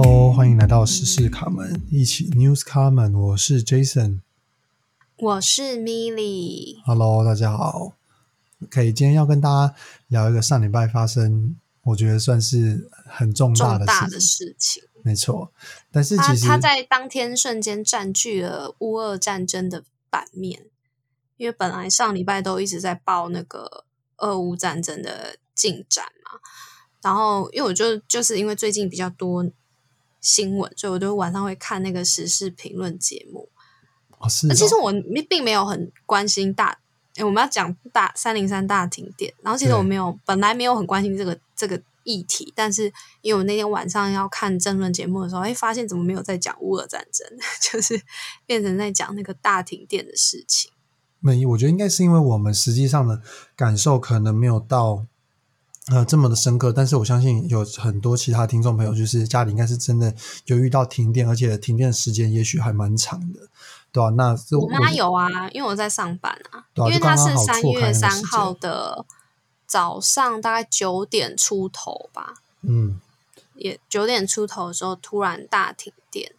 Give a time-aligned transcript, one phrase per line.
[0.00, 4.20] Hello，欢迎来到时事卡门，一起 News 卡门，我是 Jason。
[5.16, 6.80] 我是 Milly。
[6.84, 7.94] Hello，大家好。
[8.62, 9.74] OK，今天要跟大家
[10.06, 14.84] 聊一个上礼拜发生，我觉得算是很重大的重大的事情。
[15.02, 15.50] 没错，
[15.90, 20.66] 但是其实他他在当天瞬间占据了乌俄战争的版面，
[21.38, 23.82] 因为本来上礼拜都一直在报那个
[24.18, 26.38] 俄乌战争的进展嘛，
[27.02, 29.44] 然后因为我就就是因为最近比较多
[30.20, 33.48] 新闻，所以我就晚上会看那个时事评论节目。
[34.18, 34.92] 哦是哦其实我
[35.28, 36.78] 并没有很关心大，
[37.14, 47.26] 诶我们要讲大三零三大停电，然后其实我没有本来没有很关心这个这个议题，但是因为我那天晚上要看政论节目的时候，哎，发现怎么没有在讲乌俄战争，
[47.62, 48.02] 就是
[48.44, 50.72] 变成在讲那个大停电的事情。
[51.20, 53.20] 没，我觉得应该是因为我们实际上的
[53.54, 55.06] 感受可能没有到
[55.90, 60.14] 呃这么的深刻，但是我相信有很多其他听众朋友，就是家里应该是真的
[60.46, 63.40] 有遇到停电，而且停电时间也许还蛮长的，
[63.92, 69.04] 对吧、那我妈有啊，因为我在上班啊，对啊因为她是三月三号的
[69.66, 73.00] 早上大概九点出头吧，嗯，
[73.54, 76.32] 也九点出头的时候突然大停电。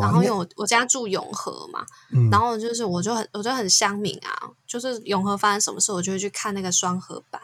[0.00, 7.38] 然后因为我我家住永和嘛，嗯，然后就是我就很我就很乡民啊，就是永和发生什么事，我就会去看那个双河版。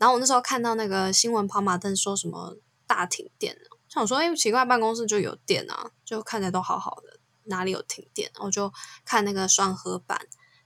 [0.00, 2.56] 然后我那时候看到那个新闻跑马灯说什么
[2.86, 8.30] 大停电了，想说哎奇怪，办公室就有电啊，就看起来都好好的，哪里有停电？
[8.40, 8.72] 我就
[9.04, 10.18] 看那个双核版，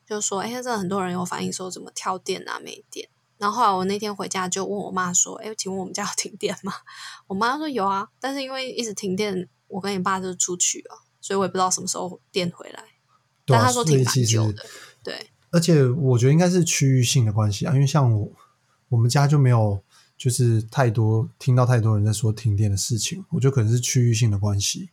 [0.07, 3.09] 就说哎，真的很多人有反映说怎么跳电啊没电。
[3.37, 6.73] 然后后来我那天回家就问我妈说：“哎，请问我们家有停电吗？”
[7.27, 12.85] 我妈说有啊，但是因为一直停电，我跟你爸就出去了，所以我也不知道什么时候电回来。
[13.45, 14.65] 对啊但他说挺以其的，
[15.03, 18.33] 对，而且我觉得应该是区域性的关系啊，因为像我
[18.89, 19.81] 我们家就没有
[20.17, 24.91] 就是太多听到太多人在说停电的事情，我觉得可能是区域性的关系，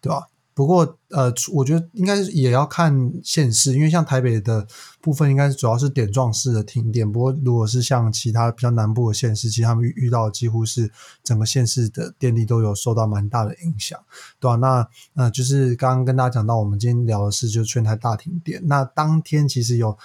[0.00, 4.66] 对吧、不过呃，我觉得应该也要看县市，因为像台北的
[5.02, 7.10] 部分应该是主要是点状式的停电。
[7.12, 10.90] 不过如果是像其他比较南部的县市，其实他们遇到几乎是
[11.22, 14.00] 整个县市的电力都有受到蛮大的影响，
[14.40, 18.62] 对吧、那呃，就是刚刚跟大家讲到，我们今天聊的是就是全台大停电。
[18.64, 19.98] 那当天其实有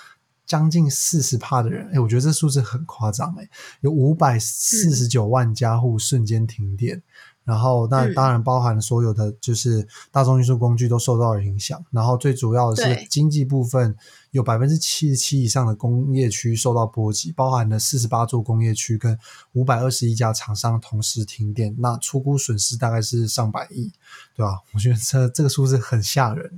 [0.46, 3.50] 将近四十帕的人，哎，我觉得这数字很夸张，哎，
[3.82, 7.02] 有五百四十九万家户瞬间停电。
[7.44, 11.84] 然后，那嗯当然包含所有的就是大众运输工具都受到了影响。
[11.90, 13.96] 然后最主要的是对经济部分，
[14.30, 19.18] 有百分之七十七以上的工业区受到波及，包含了四十八座工业区跟
[19.54, 23.92] 五百二十一家厂商同时停电，那出估损失大概是上百亿，
[24.36, 24.60] 对吧？
[24.74, 26.52] 我觉得这这个数字很吓人。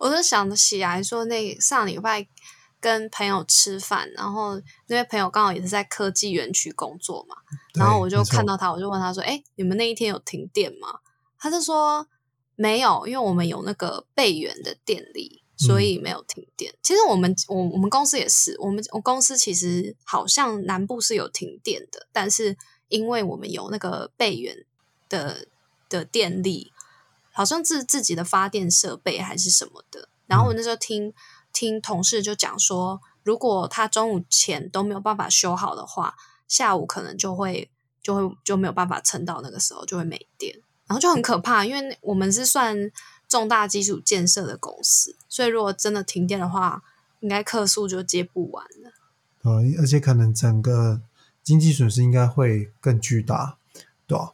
[0.00, 2.26] 我就想起来说，那上礼拜
[2.80, 7.36] 跟朋友吃饭，然后那位朋友刚好也是在科技园区工作嘛，
[7.74, 11.00] 然后我就看到他，我就问他说：“哎，你们那一天有停电吗？”
[11.38, 12.06] 他就说
[12.56, 16.74] 没有，因为我们有那个备源的电力，所以没有停电。
[16.82, 22.56] 其实我们我我们公司也是，我们我公司其实好像南部是有停电的，但是
[22.88, 24.64] 因为我们有那个备源
[25.08, 25.46] 的
[25.88, 26.72] 的电力，
[27.32, 30.08] 好像自自己的发电设备还是什么的。
[30.26, 31.12] 然后我那时候听、
[31.52, 36.14] 听同事就讲说，如果他中午前都没有办法修好的话，
[36.48, 37.70] 下午可能就会
[38.02, 40.54] 就会就没有办法撑到那个时候，就会没电，
[40.86, 41.64] 然后就很可怕。
[41.64, 42.90] 因为我们是算
[43.28, 46.82] 重大基础建设的公司，所以如果真的停电的话，
[47.20, 48.92] 应该客诉就接不完了。
[49.42, 51.00] 呃，而且可能整个
[51.42, 53.56] 经济损失应该会更巨大，
[54.06, 54.32] 对吧、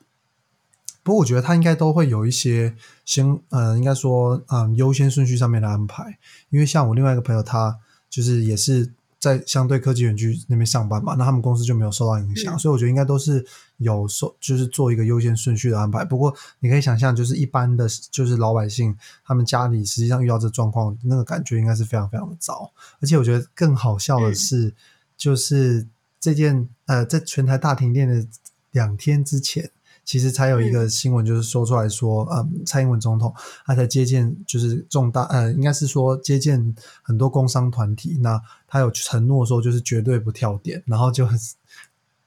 [1.07, 2.75] 不过我觉得他应该都会有一些
[3.05, 6.19] 先，呃，应该说，嗯，优先顺序上面的安排。
[6.51, 7.79] 因为像我另外一个朋友，他
[8.11, 13.47] 就是也是在相对科技园区那边上班嘛，那他们公司就没有受到影响，嗯所以我觉得应该都是
[13.77, 16.05] 有受，就是做一个优先顺序的安排。
[16.05, 22.73] 不过你可以想象，就是一般的，就是老百姓他们家里实际上遇到这状况，那个感觉应该是非常非常的糟。
[23.01, 24.75] 而且我觉得更好笑的嗯是，
[25.17, 25.87] 就是
[26.19, 28.27] 这件呃，在全台大停电的
[28.73, 29.71] 两天之前，
[30.07, 33.35] 其实才有一个新闻，就是说出来说，嗯，蔡英文总统
[33.67, 41.37] 他才接见，就是重大呃，应该是说接见很多工商团体，那他有承诺说就是绝对不跳点，然后就很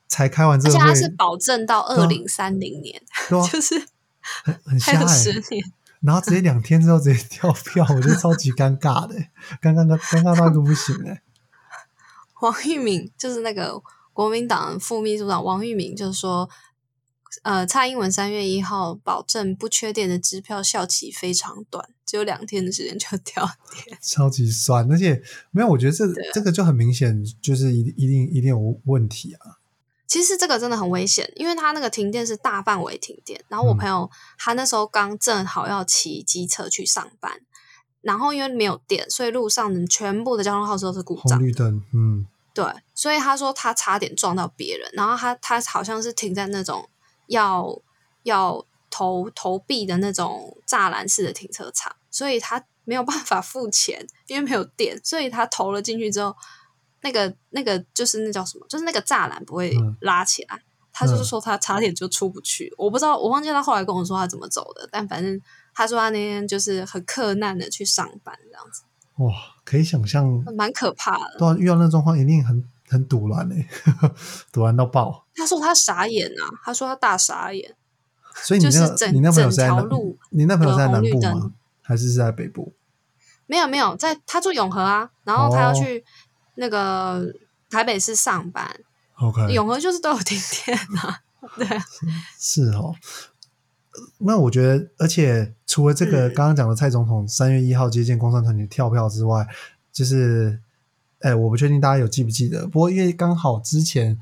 [0.08, 3.76] 才开完这个会，而且他是保证到二零三零年，对啊， 就是
[4.44, 5.64] 很很还有瞎哎、十年。
[6.02, 9.16] 然后直接两天之后直接跳票，我觉得超级尴尬的、
[9.62, 11.22] 尴尬到尴尬到一个不行哎、
[12.42, 13.82] 王玉敏就是那个
[14.14, 16.50] 国民党副秘书长王玉敏，就是说，
[17.44, 23.98] 呃，蔡英文三月一号保证不缺电的支票效期非常短，只有两天的时间就掉电。
[24.02, 25.22] 超级酸，而且
[25.52, 29.58] 没有，我觉得这这个就很明显，就是一一定一定有问题啊。
[30.08, 33.44] 其实这个真的很危险，因为他那个停电是大范围停电。
[33.48, 34.10] 然后我嗯朋友
[34.40, 37.42] 他那时候刚正好要骑机车去上班，
[38.02, 41.48] 然后因为没有电，所以路上的全部的交通号志都是故障红。
[41.48, 42.26] 绿灯，嗯，
[42.56, 42.66] 对，
[42.96, 46.90] 所以他说他差点撞到别人，然后他他好像是停在那种
[47.30, 47.82] 要
[48.24, 56.36] 要投投币的那种栅栏式的停车场，所以他 没有办法付钱，因为没有电，所以他投了进去之后，
[57.02, 60.60] 那个那个就是那叫什么，就是那个栅栏不会嗯拉起来。
[60.92, 65.40] 他就是说他差点就出不去，我不知道，我忘记他后来跟我说他怎么走的，但反正
[65.74, 68.84] 他说他那天就是很克难的去上班，这样子
[69.24, 69.32] 哇，
[69.64, 70.28] 可以想象，
[70.58, 71.38] 蛮可怕的。
[71.38, 73.68] 对啊，遇到那状况一定很很堵然嘞，
[74.52, 75.26] 堵然到爆。
[75.36, 77.76] 他说他傻眼啊，他说他大傻眼。
[78.44, 81.52] 所以你那你那朋友是在哪整条路你那朋友是在南部吗？
[81.82, 82.74] 还是是在北部？
[83.48, 86.04] 没有没有，在他住永和啊，然后他要哦去
[86.56, 87.34] 那个
[87.70, 88.70] 台北市上班
[89.16, 91.22] ，OK，永和就是都有停电啊。
[91.58, 91.84] 对啊，
[92.38, 92.96] 是哦。
[94.20, 99.46] 那我觉得，而且除了这个嗯刚刚讲的蔡总统三月一号接见工商团体跳票之外，
[99.92, 100.62] 就是，
[101.20, 102.68] 哎，我不确定大家有记不记得。
[102.68, 104.18] 不过因为刚好之前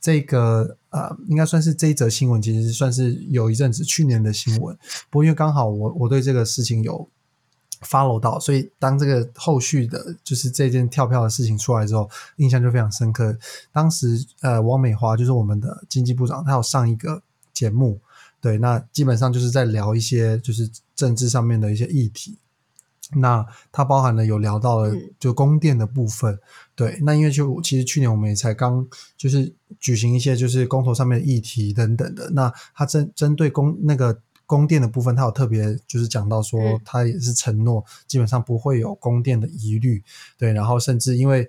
[0.00, 4.76] 这个呃，应该算是这一则新闻，其实算是有一阵子去年的新闻。
[5.10, 7.08] 不过因为刚好我我对这个事情有
[7.82, 13.36] follow 到，所以当这个后续的，就是这件跳票的事情出来之后，印象就非常深刻。
[13.72, 17.20] 当时呃，王美花就是我们的经济部长，她有上一个
[17.52, 17.98] 节目，
[18.40, 22.38] 对，那基本上就是在聊一些就是政治上面的一些议题。
[23.14, 25.14] 那它包含了有聊到了嗯。
[25.18, 26.38] 就供电的部分，
[26.74, 28.86] 对，那因为就其实去年我们也才刚
[29.16, 40.02] 就是举行一些就是公投上面的议题等等的，那它针针对供那个供电的部分，它有特别就是讲到说嗯，它也是承诺基本上不会有供电的疑虑，
[40.38, 41.48] 对，然后甚至因为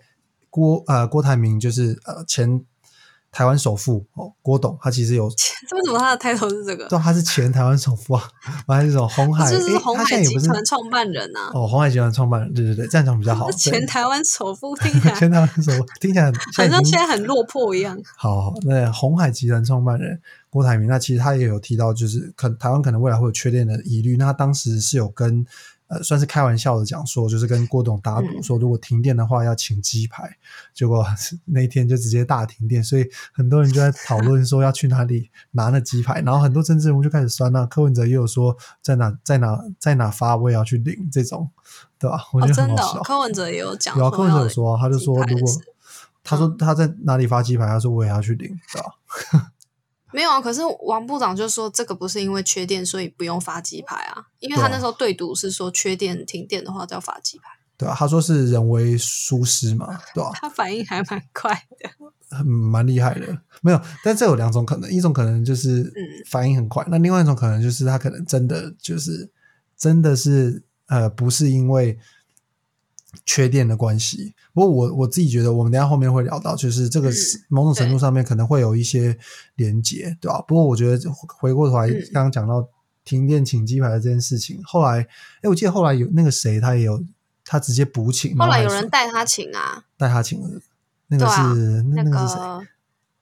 [0.49, 2.63] 郭呃郭台铭就是呃前
[3.31, 5.25] 台湾首富哦郭董，他其实有
[5.73, 6.87] 为什么他的 title 是这个？
[6.87, 8.23] 对，他是前台湾首富啊，
[8.67, 13.51] 完了这种红海，就是红海集团创办人啊，哦，红海集团创办人，对对对，这样讲比较好。
[13.53, 17.97] 前台湾首富听起来前台湾首富听起来好像现在很落魄一样。
[18.15, 20.19] 好，好那红海集团创办人
[20.49, 24.15] 郭台铭，那其实他也有提到，就是可台湾可能未来会有缺电的疑虑。
[24.17, 25.45] 那他当时是有跟
[25.87, 30.37] 呃，算是开玩笑的讲说，就是跟郭董打赌嗯说，如果停电的话要请鸡排。
[30.73, 31.05] 结果
[31.45, 41.49] 那一天就直接大停电，所以很多人就在讨论说要去哪里拿那鸡排，然后很多政治人物就开始酸了、柯文哲也有说在哪在哪在哪发，我也要去领这种，
[41.97, 42.21] 对吧？
[42.33, 42.99] 我哦，觉得真的、很好笑。
[42.99, 45.49] 哦，柯文哲也有讲，有啊，柯文哲有说啊，他就说如果
[46.23, 49.51] 他说嗯他在哪里发鸡排，他说我也要去领，对吧？
[50.17, 57.43] 没有啊，可是王部长就说这个不是因为缺电所以不用发鸡排啊，因为他那时候对赌是说缺电停电的话就要发鸡排，
[57.77, 61.87] 对啊，他说是人为疏失嘛，对吧、他反应还蛮快的。
[62.29, 63.27] 很蛮厉害的。
[63.61, 69.29] 没有，但这有两种可能，一种可能就是嗯反应很快，那另外一种可能就是他可能真的就是
[69.77, 71.95] 真的是呃不是因为
[73.25, 74.33] 缺电的关系。
[74.53, 77.11] 不过我我自己觉得，我们等下后面会聊到，就是这个
[77.49, 79.17] 某种程度上面可能会有一些
[79.55, 82.01] 连结，对吧、不过我觉得回过头来，嗯。
[82.13, 82.67] 刚刚讲到
[83.03, 85.07] 停电请鸡排的这件事情，后来
[85.41, 87.03] 哎，我记得后来有那个谁，他也有
[87.45, 90.61] 他直接补请，后来有人带他请啊，带他请了，
[91.07, 91.53] 那个是、啊
[91.89, 92.39] 那那那个是谁？
[92.39, 92.61] 个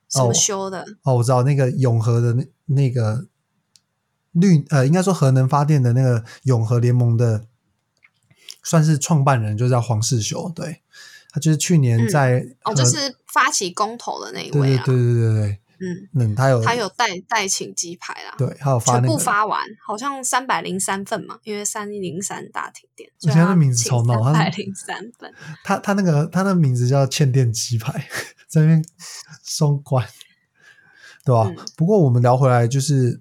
[0.07, 3.25] 什么修的，哦，我知道那个永和的那那个
[4.31, 7.47] 绿呃，应该说核能发电的那个永和联盟的，
[8.66, 10.52] 算是创办人，就叫黄世修。
[10.54, 10.81] 对，
[11.31, 15.14] 他就是去年嗯在、哦，呃就是发起公投的那位啊，对对对。
[15.14, 25.34] 对对，嗯，嗯，他有他有带带请鸡排啦，对，还有发全那个，部发完，好像三百零三份嘛，因为三零三大停电，我觉得他名字超闹他三百零三份，
[25.66, 28.07] 他他那个他那个名字叫欠电鸡排，
[28.48, 28.86] 在那边
[29.44, 30.07] 双关，
[31.26, 31.57] 对吧、嗯？
[31.76, 33.19] 不过我们聊回来，就是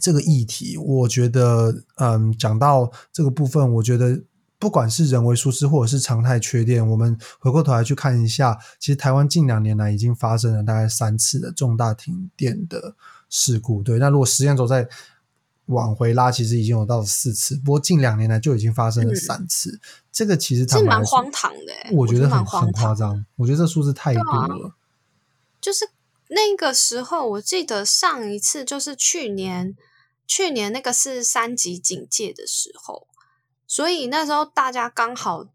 [0.00, 4.20] 这个议题，我觉得，嗯，讲到这个部分，我觉得
[4.60, 12.94] 不管是人为疏失或者是常态缺电，我们回过头来去看一下，其实台湾近两年来已经发生了大概三次的重大停电的
[13.30, 13.82] 事故。
[13.82, 14.86] 对，那如果时间轴再
[15.66, 19.80] 往回拉，其实已经有到四次，不过近两年来就已经发生了嗯三次。
[20.12, 22.94] 这个其实是蛮荒唐的、欸，我觉得很夸。
[22.94, 24.74] 张，我觉得这数字太多了。
[25.60, 25.88] 就是
[26.28, 29.74] 那个时候，我记得上一次就是去年，
[30.26, 33.06] 去年那个是三级警戒的时候，
[33.70, 35.46] 所以那时候大家刚好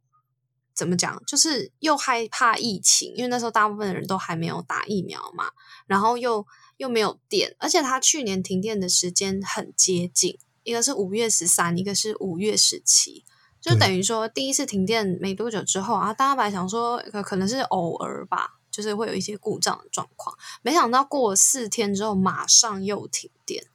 [0.73, 5.51] 怎么讲，就是又害怕疫情，因为那时候大部分的人都还没有打疫苗嘛，
[5.85, 13.25] 然后又又没有电，而且它去年停电的时间很接近，一个是五月十三，一个是五月十七。
[13.59, 20.37] 就等于说，第一次停电没多久之后啊，大家本来想说可可能是偶尔吧，就是会有一些故障的状况。
[20.61, 23.65] 没想到过了四天之后，马上又停电，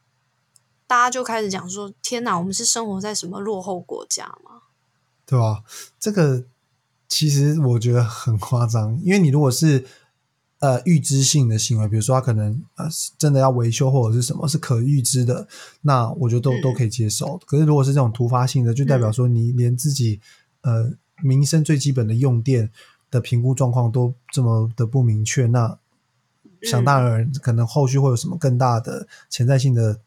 [0.90, 4.62] 大家就开始讲说：“天哪，我们是生活在什么落后国家吗？”
[5.24, 5.62] 对吧？
[6.00, 6.42] 这个
[7.06, 9.86] 其实我觉得很夸张，因为你如果是
[10.58, 15.46] 呃预知性的行为，比如说他可能呃真的要维修或者是什么是可预知的，
[15.82, 17.38] 那我觉得都、嗯都可以接受。
[17.46, 20.20] 可是如果是这种突发性的，就代表说你连自己
[20.62, 20.90] 呃
[21.22, 22.68] 民生最基本的用电
[23.12, 25.78] 的评估状况都这么的不明确，那
[26.62, 30.00] 想当然可能后续会有什么更大的潜在性的。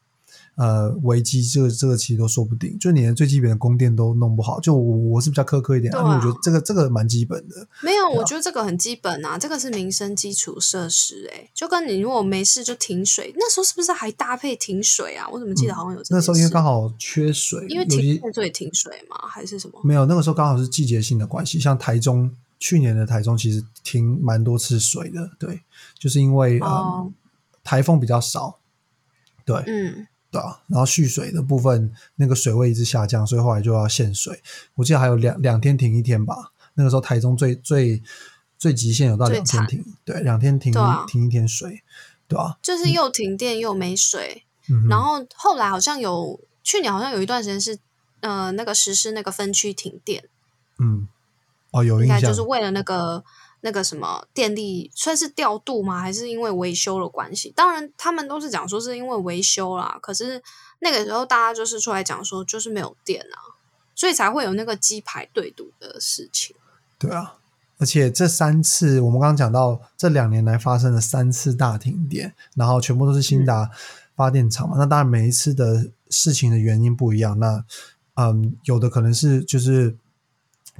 [0.55, 7.67] 呃，危机这个这个其实都说不定，就你连最基本的供电都弄不好，就我我是比较苛刻一点，因为我觉得这个这个蛮基本的。
[7.81, 15.27] 没有，我觉得这个很基本啊，这个是民生基础设施、欸，就跟你如果没事就停水，那时候是不是还搭配停水啊？
[15.31, 19.27] 我怎么记得好像有这、嗯那时候因为刚好缺水，因为停电所以停水嘛？
[19.27, 19.81] 还是什么？
[19.83, 22.29] 没有那个时候刚好是季节性的关系，像台中
[22.60, 25.62] 去年的台中其实停蛮多次水的，对，
[25.98, 27.13] 就是因为、哦嗯
[27.65, 28.60] 台风比较少，
[29.45, 34.42] 对，嗯，对啊，然后蓄水的部分那个水位一直下降，所以后来就要限水。
[34.74, 36.52] 我记得还有两两天停一天吧。
[36.74, 38.02] 那个时候台中最最
[38.58, 40.74] 最极限有到两天停，对，两天停
[41.06, 41.84] 停一天水，
[42.28, 47.78] 对吧、就是又停电又没水，嗯，然后后来好像有去年好像有一段时间是
[48.22, 50.28] 呃那个实施那个分区停电，
[50.80, 51.08] 嗯，
[51.70, 53.24] 哦，有应印象，该就是为了那个
[53.65, 56.00] 那个什么电力算是调度吗？
[56.01, 57.51] 还是因为维修的关系？
[57.55, 60.41] 当然他们都是讲说是因为维修啦，可是
[60.79, 63.55] 那个时候大家就是出来讲说就是没有电啊，
[63.96, 66.53] 所以才会有那个鸡排对赌的事情。
[67.00, 67.36] 对啊，
[67.77, 73.72] 而且这三次我们刚刚讲到，这两年来发生了三次大停电，然后全部都是新达
[74.15, 74.75] 发电厂嘛。
[74.77, 77.63] 那当然每一次的事情的原因不一样，那
[78.15, 79.96] 嗯，有的可能是就是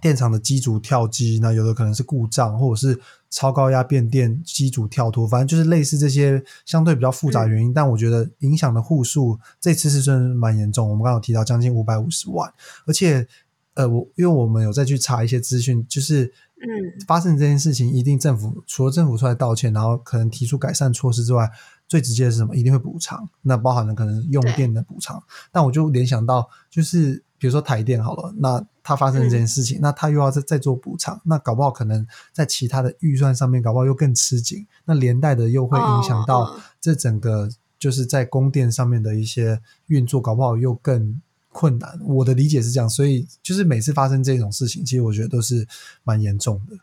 [0.02, 7.74] 电厂的机组跳机，那有的可能是故障，或者是超高压变电机组跳脱，反正就是类似这些相对比较复杂原因。
[7.74, 12.52] 但我觉得影响的户数这次是真的蛮严重，我们刚刚有提到将近五百五十万，
[12.86, 13.28] 而且
[13.76, 16.68] 呃，我因为我们有再去查一些资讯，就是嗯
[17.08, 21.50] 发生这件事情，一定政府除了政府出来道歉，然后可能提出改善措施之外，
[21.88, 22.56] 最直接的是什么？
[22.56, 25.24] 一定会补偿，那包含了可能用电的补偿。
[25.52, 41.22] 但我就联想到，就是比如说台电好了，那它发生这件事情，那它又要再再做补偿，那搞不好可能在其他的预算上面，搞不好又更吃紧，那连带的又会影响哦到嗯这整个就是在供电上面的一些运作，搞不好又更。
[41.56, 45.68] 困难，我的理解是这样，所以就是每次发生这种事情，其实我觉得都是
[46.04, 46.76] 蛮严重的。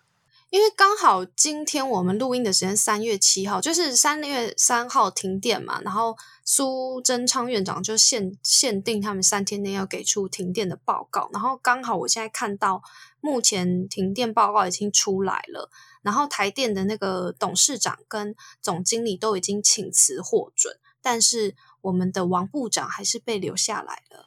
[0.51, 12.83] 因为刚好今天我们录音的时间三月七号，就是三月三号停电嘛，然后苏贞昌院长就限限定他们三天内要给出停电的报告，然后刚好我现在看到
[13.21, 15.71] 目前停电报告已经出来了，
[16.03, 24.27] 然后台电的那个董事长跟总经理都已经请辞获准，但是我们的王部长还是被留下来了。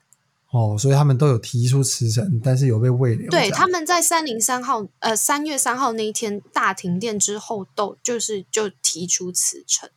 [0.53, 3.27] 哦，所以他们都有提出辞呈，但是有被未留。
[3.31, 9.89] 对，他们在三零三号呃三月三号那一天大停电之后，都就是就提出辞呈。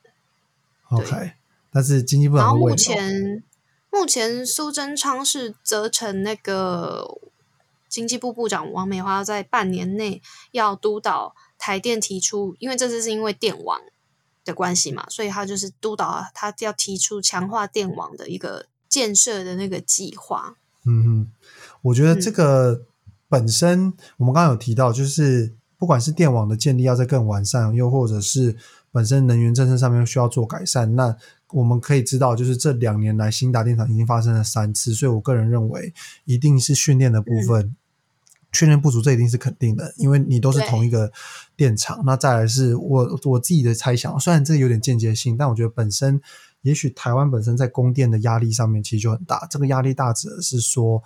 [0.89, 1.33] OK，
[1.71, 2.75] 但是经济部然后目。
[2.75, 3.43] 前
[3.91, 7.19] 目前苏贞昌是责成那个
[7.89, 10.23] 经济部部长王美花在半年内
[10.53, 13.81] 要督导台电提出，因为这次是因为电网
[14.43, 20.57] 的关系嘛，所以他就是督导他要提出强化电网的一个建设的那个计划。
[20.85, 21.33] 嗯哼，
[21.83, 22.83] 我觉得这个
[23.29, 28.57] 本身、我们刚刚有提到，就是不管是电网的建立要再更完善，又或者是
[28.93, 31.17] 本身能源政策上面需要做改善，那
[31.53, 35.93] 我们可以知道，就是这两年来新达电厂已经发生了三次，所以我个人认为
[36.25, 37.77] 一定是训练的部分。
[38.53, 41.13] 训练不足，这一定是肯定的，因为你都是同一个
[41.57, 42.03] 电厂。
[42.07, 46.19] 那再来是我我自己的猜想，虽然这个有点间接性，但我觉得本身
[46.67, 49.47] 也许台湾本身在供电的压力上面其实就很大。
[49.49, 51.01] 这个压力大指的是说，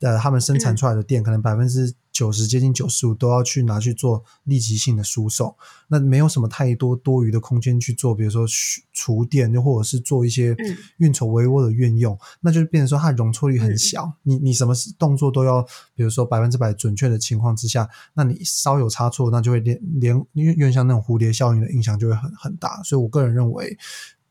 [0.00, 5.54] 呃，他们生产出来的电可能百分之九十接近九十五都要去拿去做立即性的输送，
[5.88, 14.10] 那没有什么太多多余的空间去做，比如说蓄储电，又或者是做一些嗯运筹帷幄的运用，那就是变成说它容错率很小。
[14.22, 15.60] 你你什么事动作都要，
[15.94, 22.80] 比如说百分之百准确的情况之下，那你稍有差错，那就会连连因为有点像那种蝴蝶效应的影响就会很很大。
[22.84, 23.76] 所以我个人认为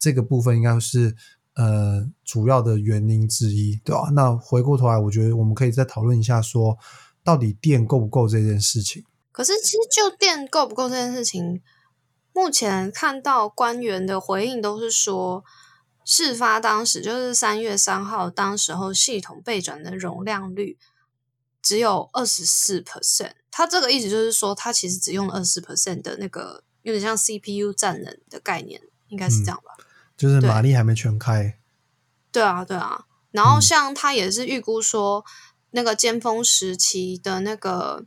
[0.03, 1.15] 这个部分应该是。
[1.55, 4.09] 呃，主要的原因之一，对吧？
[4.15, 6.75] 那回过头来，我觉得我们可以再讨论一下说，
[7.23, 9.05] 到底电够不够这件事情。
[9.31, 11.61] 可是，其实就电够不够这件事情，
[12.33, 15.43] 目前看到官员的回应都是说，
[16.03, 20.79] 事发当时就是三月三号，当时候系统备转的容量率
[21.61, 23.33] 只有二十四 percent。
[23.51, 29.85] 他这个意思就是说，他其实只用了二十 percent 的那个有点像 CPU 占能的概念，应该是这样吧？
[30.23, 31.59] 就是马力还没全开。
[32.31, 33.03] 对啊，对啊。
[33.31, 35.25] 然后像他也是预估说，
[35.71, 38.05] 那个尖峰时期的那个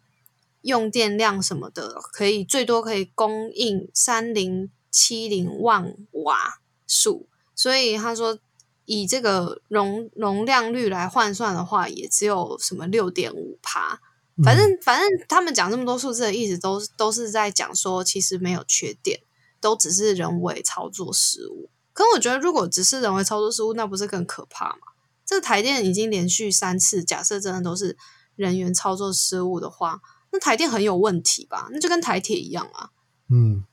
[0.63, 8.39] 用电量什么的，可以最多可以供应三零七零万瓦数，所以他说
[8.87, 14.01] 以这个容容量率来换算的话，也只有什么六点五帕。
[14.43, 19.21] 反正反正他们讲这么多数字的意思，都都是在讲说，其实没有缺点，
[19.61, 21.69] 都只是人为操作失误。
[21.97, 24.77] 可我觉得，如果只是人为操作失误，那不是更可怕吗？
[25.25, 27.97] 这个台电已经连续三次，假设真的都是
[28.37, 31.71] 人员操作失误的话，那台电很有问题吧？
[31.73, 32.91] 那就跟台铁一样啊。
[33.31, 33.65] 嗯，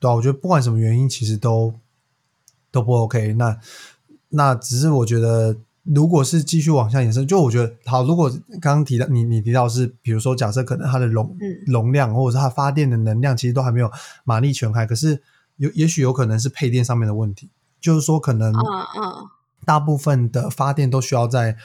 [0.00, 1.74] 对啊，我觉得不管什么原因，其实都
[2.70, 3.34] 都不 OK。
[3.34, 3.60] 那
[4.30, 5.56] 那只是我觉得。
[5.88, 8.02] 如果是继续往下延伸，就我觉得好。
[8.02, 8.28] 如果
[8.60, 13.88] 刚刚提到你，你提到是，比如说假设可能它的容容量，或者是它发电的能量，其实都还没有
[14.24, 15.22] 马力全开，可是
[15.58, 17.50] 有也许有可能是配电上面的问题，
[17.86, 18.52] 就是说可能
[19.64, 21.56] 大部分的发电都需要在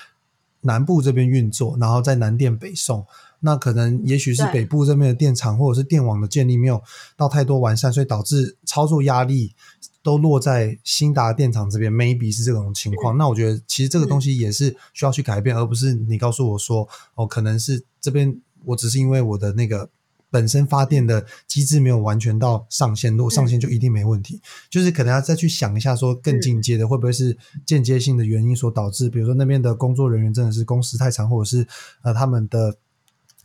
[0.62, 3.08] 南部这边运作，然后在南电北送。
[3.40, 6.80] 那可能也许是北部这边的电厂或者是电网的建立没有
[7.18, 9.56] 到太多完善，所以导致操作压力
[10.04, 13.18] 都落在新达电厂这边，maybe 是这种情况。
[13.18, 19.90] 那我觉得其实这个东西也是需要去改变，而不是你告诉我说哦，可能是这边我只是因为我的那个
[20.32, 24.42] 本身发电的机制没有完全到上限，如果上限就一定没问题。
[24.72, 31.68] 就是可能要再去想一下，说更进阶的会不会是间接性的原因所导致，比如说那边的工作人员真的是工时太长，或者是
[32.02, 32.78] 呃他们的。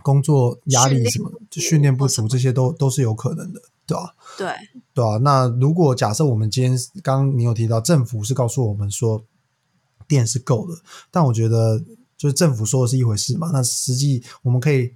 [0.02, 4.14] 工作压力什么，就训练不足，这些都都是有可能的，对吧？
[4.38, 4.46] 对，
[4.94, 5.16] 对啊。
[5.16, 9.24] 那如果假设我们今天刚刚你有提到政府是告诉我们说
[10.06, 10.76] 电是够的，
[11.10, 11.82] 但我觉得
[12.16, 13.50] 就是政府说的是一回事嘛。
[13.52, 14.94] 那实际我们可以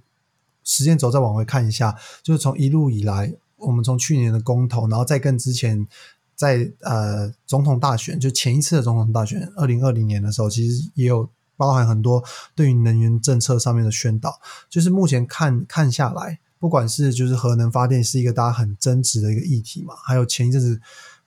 [0.63, 5.87] 时间轴再往回看一下，就是从一路以来，我们从去年的公投，然后再跟之前
[6.35, 11.29] 在呃总统大选，就前一次的总统大选，二零二零年的时候，其实也有。
[11.57, 12.23] 包含很多
[12.55, 20.81] 对于能源政策上面的宣导，就是目前看看下来，不管是就是核能发电是一个大家很争执的一个议题嘛，还有前一阵子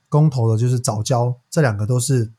[0.09, 2.33] 公投的就是早教，这两个都是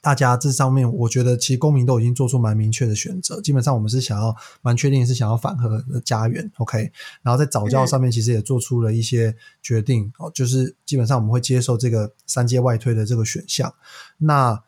[0.00, 6.90] 大家这上面，我觉得其实公民都已经做出蛮明确的选择，基本上我们是想要蛮确定是想要反核的家园，OK，
[7.22, 13.74] 然后在早教上面其实也做出了一些决定哦，就是基本上我们会接受这个三阶外推的这个选项，
[14.18, 14.62] 那。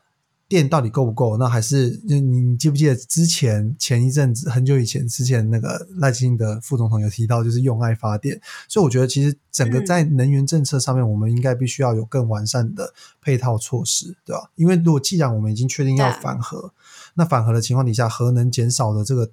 [0.50, 1.36] 电到底够不够？
[1.36, 8.40] 那还是你你记不记得之前前一阵子很久以前之前那个赖清德副总统有提到，就是用爱发电。
[8.66, 14.50] 所以我觉得其实整个在能源政策上面，我们应该必须要有更完善的配套措施，对吧？
[14.56, 16.74] 因为如果既然我们已经确定要反核，
[17.14, 19.30] 那反核的情况底下，核能减少的这个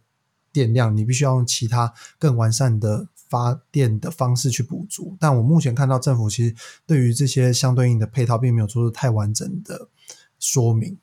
[0.53, 5.17] 电量，你必须要用其他更完善的发电的方式去补足。
[5.19, 6.53] 但我目前看到政府其实
[6.85, 9.89] 对于这些相对应的配套，并没有做出太完整的
[10.37, 10.95] 说明。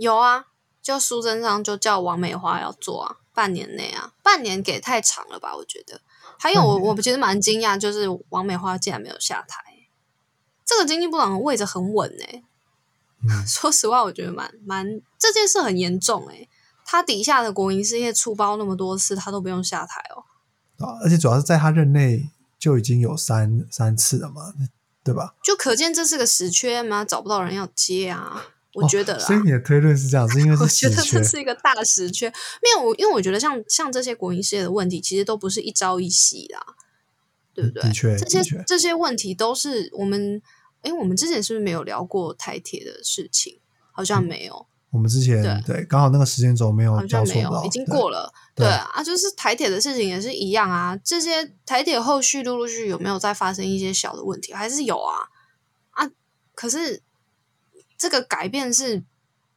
[0.00, 0.46] 有啊，
[0.82, 5.54] 就苏贞昌就叫王美花要做啊，半年内啊，半年给太长了吧？
[5.54, 6.00] 我觉得。
[6.38, 9.62] 还有我，我觉得蛮惊讶，就是王美花竟然没有下台。
[10.64, 12.42] 这个经济部长的位置很稳哎。
[13.46, 14.86] 说实话，我觉得蛮蛮
[15.18, 16.48] 这件事很严重哎。
[16.86, 20.24] 他底下的国营事业出包那么多次，他都不用下台哦。
[20.82, 24.54] 啊，而且主要是在他任内就已经有三三次了嘛，
[25.04, 25.34] 对吧？
[25.44, 28.42] 就可见这是个死缺嘛，找不到人要接啊。
[28.74, 32.28] 我觉得，所以你的推论是这样，是因为 我觉得这是一个大实缺。
[32.28, 36.56] 没有我，因为我觉得像像这些国营事业的问题，其实都不是一朝一夕的，
[37.52, 37.82] 对不对？
[37.82, 40.40] 的确，这些这些问题都是我们，
[40.82, 43.58] 哎，我们之前是不是没有聊过台铁的事情？
[43.90, 44.66] 好像没有。
[44.92, 48.32] 我们之前对刚好那个时间轴没有交错到，已经过了。
[48.54, 50.96] 对啊，就是台铁的事情也是一样啊。
[51.04, 54.52] 这些台铁后续陆陆续续有没有再发生一些小的问题？
[54.52, 55.26] 还是有啊
[55.90, 56.08] 啊？
[56.54, 57.02] 可是。
[58.00, 59.04] 这个改变是，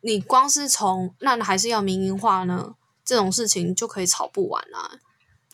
[0.01, 2.75] 你光是从那还是要民营化呢？
[3.05, 4.99] 这种事情就可以吵不完啊。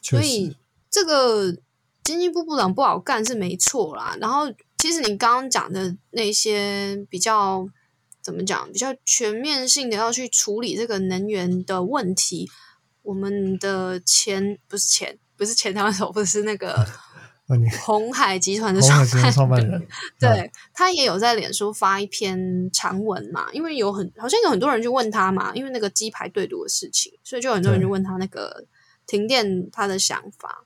[0.02, 0.58] 所以
[0.90, 1.56] 这个
[2.04, 4.18] 经济部部长不好干是没错啦。
[4.20, 7.70] 然后其实你刚刚讲的那些比较
[8.24, 12.50] 怎么讲，比较全面性的要去处理这个能源的问题，
[13.04, 16.88] 我们的前不是前不是前台湾首不是那个。
[17.82, 19.88] 红海集团的创办人，
[20.20, 28.66] 对他也有在脸书发一篇长文嘛，因为有很好像有很多人去问他嘛，因为那个鸡排对赌的事情，所以就很多人就问他那个
[29.08, 30.64] 停电他的想法。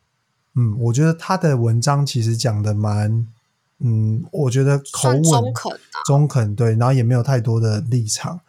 [0.55, 3.25] 嗯，我觉得他的文章其实讲的蛮，
[3.79, 8.41] 嗯，我觉得口吻中肯啊，中肯对，然后也没有太多的立场，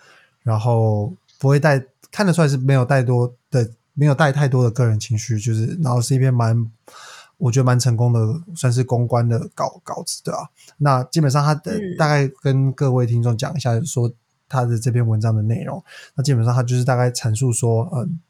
[0.43, 6.69] 然后不会带看得出来是没有太多的没有带太多的个人情绪，就是然后是一篇蛮。
[7.37, 8.21] 我觉得蛮成功的，
[8.55, 14.13] 算是公关的稿稿子，对吧、那基本上他的、嗯大概跟各位听众讲一下，说
[14.49, 15.83] 他的这篇文章的内容。
[16.15, 18.21] 那基本上他就是大概阐述说，嗯，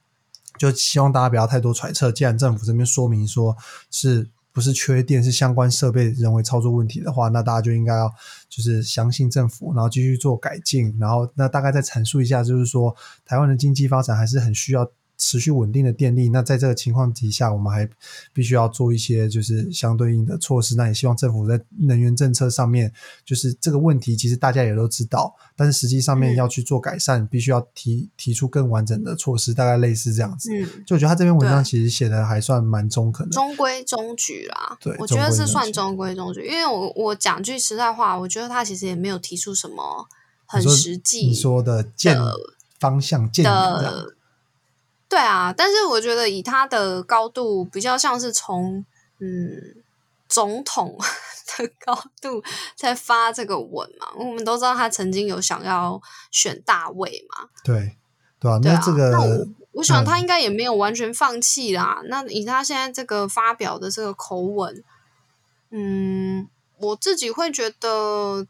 [0.58, 2.10] 就希望大家不要太多揣测。
[2.10, 3.56] 既然政府这边说明说
[3.90, 8.10] 是不是缺电，是相关设备人为操作问题的话，那大家就应该要
[8.48, 10.96] 就是相信政府，然后继续做改进。
[10.98, 14.90] 然后那大概再阐述一下，就是说台湾的经济发展还是很需要。
[15.26, 17.88] 持续稳定的电力，那在这个情况底下，我们还
[18.34, 20.76] 必须要做一些就是相对应的措施。
[20.76, 22.92] 那也希望政府在能源政策上面，
[23.24, 30.50] 就是这个问题，其实大家也都知道，但是实际上面嗯要去做改善，必须要提提出更完整的措施，大概类似这样子。
[30.52, 33.32] 嗯，就我觉得他这篇文章其实写的还算蛮中肯的。
[33.32, 34.76] 中规中矩啦。
[34.78, 40.06] 对我觉得是算中规中矩中规中矩，因为我我讲句实在话，我觉得他其实也没有提出什么
[40.44, 42.14] 很实际你说的建
[42.78, 44.13] 方向建议，的。
[45.14, 48.84] 对啊，但是我觉得以他的高度，比较像是从
[49.20, 49.76] 嗯
[50.28, 50.98] 总统
[51.56, 52.42] 的高度
[52.74, 54.08] 在发这个文嘛。
[54.16, 57.96] 我们都知道他曾经有想要选大位嘛，对
[58.40, 62.02] 对啊那这个那我我想他嗯应该也没有完全放弃啦。
[62.06, 64.82] 那以他现在这个发表的这个口吻，
[65.70, 66.48] 嗯，
[66.78, 68.48] 我自己会觉得，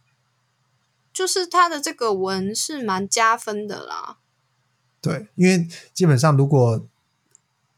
[1.12, 4.16] 就是他的这个文是蛮加分的啦。
[5.04, 6.82] 对，因为基本上如果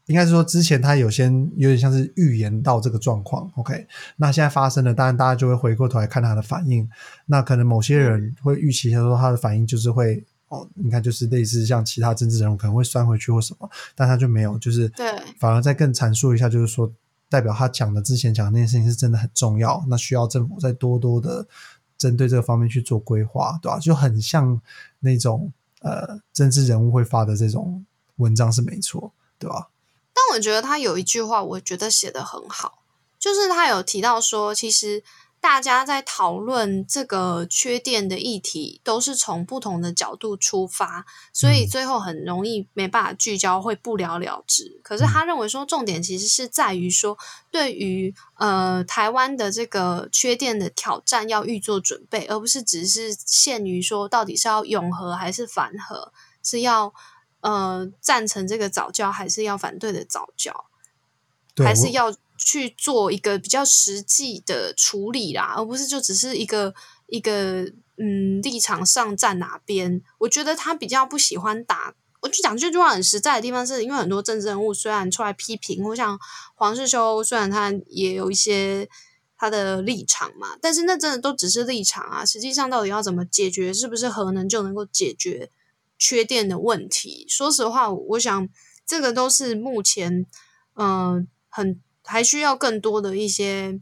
[0.05, 3.85] 应该是说之前他有先有点像是预言到这个状况，OK，
[4.15, 6.89] 那现在发生了，当然大家就会回过头来看他的反应。
[7.25, 15.05] 那可能某些人会预期他说他的反应就是会哦，你看就是类似像其他政治人物可能会酸回去或什么，但他就没有，就是对。
[15.37, 16.89] 反而再更阐述一下，就是说
[17.29, 21.45] 代表他讲的之前讲的那件事情是真的很重要，那需要政府再多多的
[21.97, 24.61] 针对这个方面去做规划，对吧、就很像
[25.01, 27.85] 那种呃政治人物会发的这种
[28.17, 29.69] 文章是没错，对吧？
[30.13, 32.79] 但我觉得他有一句话，我觉得写的很好，
[33.19, 35.03] 就是他有提到说，其实
[35.39, 44.79] 大家在讨论这个缺电的议题，都是从不同的角度出发，所以嗯最后很容易没办法聚焦，会不了了之。
[44.83, 47.17] 可是他认为说，重点其实是在于说，
[47.49, 56.11] 对于呃台湾的这个缺电的挑战要预做准备，而不是只是限于说到底是要永和还是反和，
[56.43, 56.93] 是要。
[57.41, 60.65] 呃，赞成这个早教还是要反对的早教，
[61.63, 66.73] 还是要去做一个比较实际的处理啦，而不是就只是一个
[67.07, 67.63] 一个
[67.97, 70.01] 嗯立场上站哪边。
[70.19, 76.19] 我觉得他比较不喜欢打，我就讲这句话很实在的地方，是因为很多政治人物虽然出来批评，或像
[76.55, 78.87] 黄世修，虽然他也有一些。
[79.39, 82.25] 他的立场嘛，但是那真的都只是立场啊。
[82.25, 85.51] 实际上到底要怎么解决，是不是核能就能够解决
[85.99, 87.23] 缺电的问题？
[87.29, 88.49] 说实话，我想
[88.83, 90.25] 这个都是目前
[90.73, 93.79] 嗯、很还需要更多的一些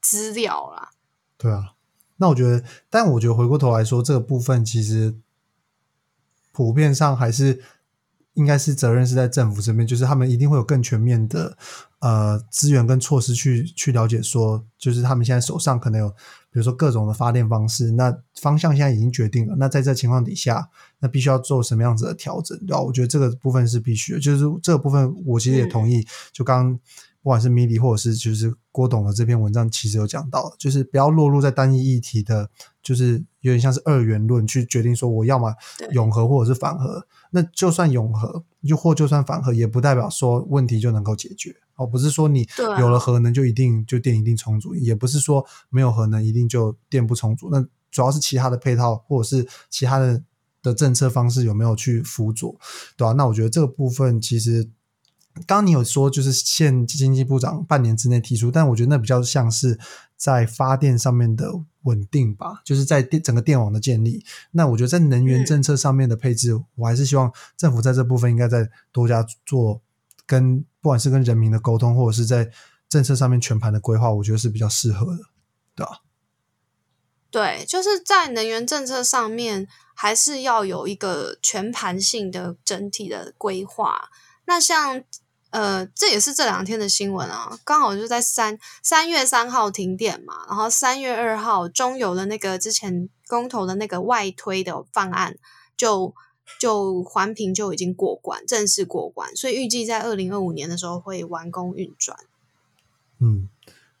[0.00, 0.90] 资料啦。
[1.36, 1.74] 对啊，
[2.16, 5.14] 那我觉得，但我觉得回过头来说，这个部分其实
[6.52, 7.62] 普遍上还是
[8.34, 11.56] 应该是责任是在政府这边，就是他们一定会有更全面的
[11.98, 20.68] 呃资源跟措施去去了解说，就是他们现在手上可能有，比如说各种的发电方式，那方向现在已经决定了，那在这情况底下，
[21.00, 22.80] 那必须要做什么样子的调整，对吧？
[22.80, 26.80] 我觉得这个部分是必须的，就是这个部分我其实也同意，就刚刚
[27.24, 32.50] 不管是米莉或者是就是郭董的这篇文章，其实有讲到，就是不要落入在单一议题的，
[32.82, 35.54] 就是有点像是二元论去决定说我要么
[35.92, 37.06] 永和或者是反核。
[37.30, 41.86] 那就算永和，就或就算反核，也不代表说问题就能够解决哦。
[41.86, 42.46] 不是说你
[42.78, 47.48] 有了核能就一定就电一定充足，也不是说没有核能一定就电不充足。
[47.50, 50.22] 那主要是其他的配套或者是其他的
[50.62, 52.54] 的政策方式有没有去辅佐，
[52.98, 54.68] 对吧、那我觉得这个部分其实。
[55.34, 59.78] 刚刚你有说，就是现经济部长半年之内提出，但我觉得那比较像是
[60.16, 61.50] 在发电上面的
[61.82, 64.24] 稳定吧，就是在电整个电网的建立。
[64.52, 69.82] 那我觉得在能源嗯政策上面的配置，我还是希望政府在这部分应该再多加做
[70.24, 72.50] 跟不管是跟人民的沟通，或者是在
[72.88, 75.22] 政策上面全盘的规划，我觉得是比较适合的，
[75.74, 76.02] 对吧？
[77.32, 79.66] 对，就是在能源政策上面，
[79.96, 84.08] 还是要有一个全盘性的整体的规划。
[84.46, 85.02] 那像
[85.54, 95.38] 呃，这也是这两天的新闻啊，刚好就在三三月三号停电嘛，然后三月二号中油的那个之前公投的那个外推的方案
[95.76, 96.12] 就
[96.58, 102.18] 就环评就已经过关，正式过关，所以预计在二零二五年的时候会完工运转。
[103.20, 103.48] 嗯，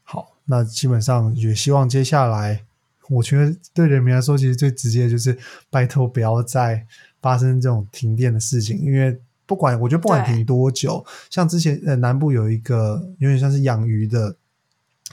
[0.02, 2.64] 好，那基本上也希望接下来，
[3.10, 5.38] 我觉得对人民来说，其实最直接就是
[5.70, 6.84] 拜托不要再
[7.22, 14.36] 发生这种停电的事情，因为不管我觉得不管停多久，像之前呃南部有一个有点像是养鱼的，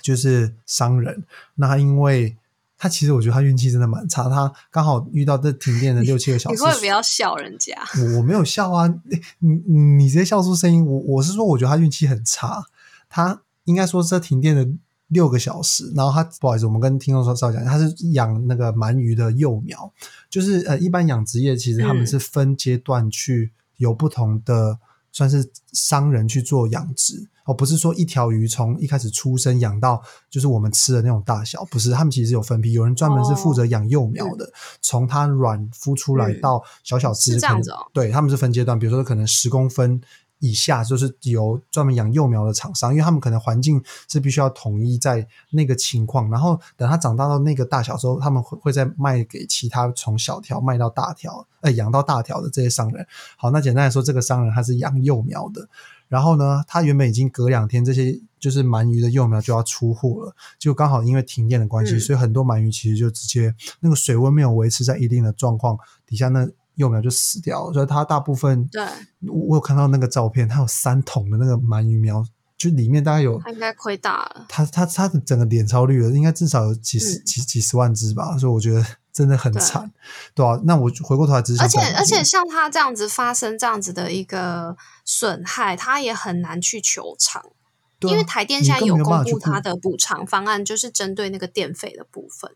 [0.01, 1.23] 就是商人，
[1.55, 2.35] 那他因为
[2.77, 7.75] 他其实我觉得他运气真的蛮差，他刚好遇到这停电的六七个小时，你会不要笑人家？
[7.97, 10.85] 我我没有笑啊，你你你直接笑出声音。
[10.85, 12.63] 我我是说，我觉得他运气很差。
[13.07, 14.67] 他应该说这停电的
[15.09, 19.91] 六个小时，然后他不好意思，我们跟听众说稍微讲，他是养那个鳗鱼的幼苗，
[20.29, 24.79] 就是呃，一般养殖业其实他们嗯是分阶段去有不同的。
[25.13, 27.27] 算是商人去做养殖。
[27.43, 34.49] 哦，不是说一条鱼从一开始出生养到就是我们吃的那种大小，不是，他们其实有分批，有人专门是负责养幼苗的，
[34.81, 36.39] 从它卵孵出来嗯。
[36.39, 37.79] 到小小只，是这样子哦。
[37.91, 39.99] 对，他们是分阶段，比如说可能十公分
[40.41, 53.07] 以下，就是由专门养幼苗的厂商，因为他们可能环境是必须要统一在那个情况，然后等它长大到那个大小之后，他们会会再卖给其他从小条卖到大条，呃，养到大条的这些商人。
[53.37, 55.69] 好，那简单来说，这个商人他是养幼苗的，
[56.09, 65.77] 然后呢，他原本已经隔两天这些就是鳗鱼的幼苗就要出货了，就刚好因为停电的关系，所以很多鳗鱼其实就直接那个水温没有维持在一定的状况
[66.07, 67.73] 底下，那幼苗就死掉了。
[67.73, 68.83] 所以它大部分，对，
[69.27, 72.23] 我我有看到那个照片，它有三桶的那个鳗鱼苗，
[72.57, 74.45] 就里面大概有他应该亏大了。
[74.49, 79.91] 它它它的整个脸超绿了，应该至少有几十、嗯几几十万只吧，所以我觉得真的很惨，
[80.33, 92.51] 对啊，那我回过头来只是想而且而且像它这样子发生这样子的一个损害，它也很难去求偿，啊因为台电现在有公布它的补偿方案，就是针对那个电费的部分。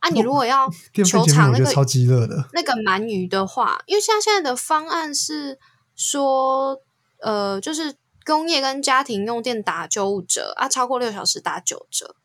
[0.00, 2.48] 啊，你如果要电费求减免，偿那个超级热的。
[2.52, 5.58] 那个鳗鱼的话，因为像现在的方案是
[5.94, 6.78] 说，
[7.20, 12.16] 呃，就是工业跟家庭用电打九五折啊，超过六小时打九折，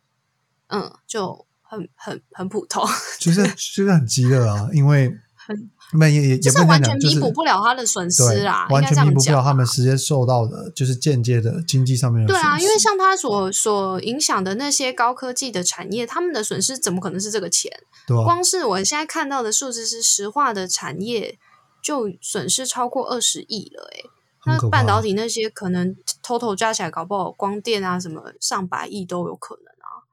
[0.67, 2.83] 嗯，就很很很普通，
[3.19, 17.71] 就是就是很激烈啊，因为 很没也也也就是完全弥补不了他的损失对啦，完全弥补不了讲他们直接受到的，就是间接的经济上面的对啊，因为像他所所影响的那些高科技的产业，他们的损失怎么可能是这个钱？
[18.07, 18.23] 对吧？
[18.23, 21.37] 光是我现在看到的数字是石化的产业
[21.83, 24.05] 就损失超过二十亿了、欸，
[24.39, 30.07] 很可怕那半导体那些可能 total 加起来，搞不好光电啊什么上百亿都有可能啊。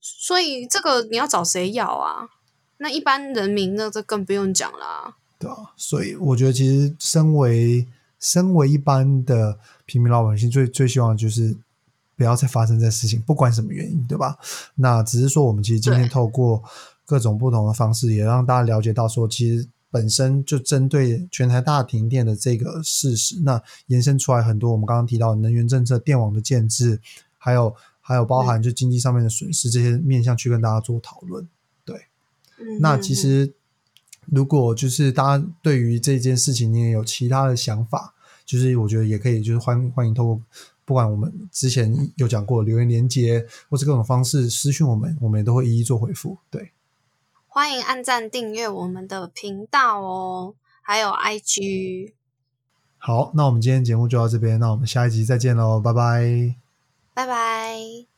[0.00, 2.28] 所以这个你要找谁要啊？
[2.84, 5.16] 那一般人民那这更不用讲啦。
[5.38, 7.86] 对啊，所以我觉得其实身为
[8.20, 11.56] 身为一般的平民老百姓，最最希望的就是
[12.14, 14.36] 不要再发生这事情，不管什么原因，对吧？
[14.74, 16.62] 那只是说我们其实今天透过
[17.06, 27.00] 各种不同的方式，也让大家了解到说，其实本身就针对全台大停电的这个事实，那延伸出来很多我们刚刚提到能源政策、电网的建制，
[27.38, 31.48] 还有还有包含就经济上面的损失这些面向去跟大家做讨论。
[32.64, 33.52] 嗯那其实，
[34.26, 40.40] 如果就是大家对于这件事情你也有其他的想法，就是我觉得也可以，就是欢欢迎透过
[40.84, 46.38] 不管我们之前有讲过留言连接，或是各种方式私讯我们，我们也都会一一做回复。
[46.50, 46.72] 对，
[47.46, 52.12] 欢迎按赞订阅我们的频道哦，还有 IG，
[52.98, 56.54] 好，那我们今天节目就到这边，那我们下一集再见喽，拜拜。
[57.14, 58.13] 拜拜。